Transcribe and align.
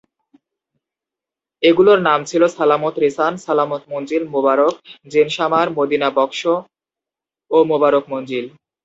এগুলির 1.63 1.99
নাম 2.07 2.19
ছিল 2.23 2.43
সালামত 2.57 2.95
রেসান, 2.97 3.33
সালামত 3.45 3.83
মঞ্জিল, 3.93 4.23
মুবারক, 4.33 4.73
জেনসামার, 5.11 5.67
মদিনা 5.77 6.07
বখ্শ 6.17 6.41
ও 7.51 7.57
মোবারক 7.71 8.03
মঞ্জিল। 8.13 8.45